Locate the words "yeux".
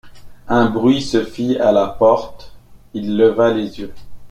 3.81-3.93